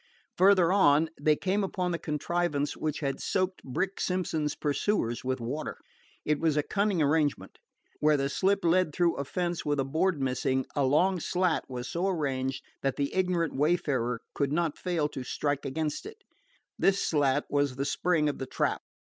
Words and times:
Farther 0.35 0.73
on 0.73 1.09
they 1.21 1.35
came 1.35 1.63
upon 1.63 1.91
the 1.91 1.99
contrivance 1.99 2.75
which 2.75 3.01
had 3.01 3.21
soaked 3.21 3.61
Brick 3.63 3.99
Simpson's 3.99 4.55
pursuers 4.55 5.23
with 5.23 5.39
water. 5.39 5.77
It 6.25 6.39
was 6.39 6.57
a 6.57 6.63
cunning 6.63 7.03
arrangement. 7.03 7.59
Where 7.99 8.17
the 8.17 8.27
slip 8.27 8.65
led 8.65 8.95
through 8.95 9.15
a 9.17 9.23
fence 9.23 9.63
with 9.63 9.79
a 9.79 9.85
board 9.85 10.19
missing, 10.19 10.65
a 10.75 10.85
long 10.85 11.19
slat 11.19 11.65
was 11.69 11.87
so 11.87 12.07
arranged 12.07 12.63
that 12.81 12.95
the 12.95 13.13
ignorant 13.13 13.55
wayfarer 13.55 14.21
could 14.33 14.51
not 14.51 14.75
fail 14.75 15.07
to 15.09 15.23
strike 15.23 15.65
against 15.67 16.07
it. 16.07 16.23
This 16.79 17.05
slat 17.07 17.45
was 17.47 17.75
the 17.75 17.85
spring 17.85 18.27
of 18.27 18.39
the 18.39 18.47
trap. 18.47 18.81